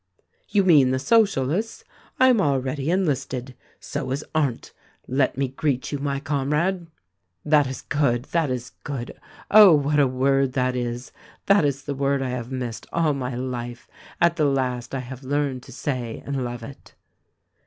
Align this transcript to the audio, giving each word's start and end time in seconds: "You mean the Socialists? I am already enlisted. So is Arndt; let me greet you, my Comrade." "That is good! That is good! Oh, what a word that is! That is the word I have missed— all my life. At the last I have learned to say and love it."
"You 0.49 0.63
mean 0.63 0.89
the 0.89 0.97
Socialists? 0.97 1.83
I 2.19 2.29
am 2.29 2.41
already 2.41 2.89
enlisted. 2.89 3.53
So 3.79 4.09
is 4.09 4.25
Arndt; 4.33 4.73
let 5.07 5.37
me 5.37 5.49
greet 5.49 5.91
you, 5.91 5.99
my 5.99 6.19
Comrade." 6.19 6.87
"That 7.45 7.67
is 7.67 7.83
good! 7.83 8.23
That 8.31 8.49
is 8.49 8.71
good! 8.83 9.13
Oh, 9.51 9.75
what 9.75 9.99
a 9.99 10.07
word 10.07 10.53
that 10.53 10.75
is! 10.75 11.11
That 11.45 11.65
is 11.65 11.83
the 11.83 11.93
word 11.93 12.23
I 12.23 12.29
have 12.29 12.51
missed— 12.51 12.87
all 12.91 13.13
my 13.13 13.35
life. 13.35 13.87
At 14.19 14.37
the 14.37 14.45
last 14.45 14.95
I 14.95 15.01
have 15.01 15.23
learned 15.23 15.61
to 15.61 15.71
say 15.71 16.23
and 16.25 16.43
love 16.43 16.63
it." 16.63 16.95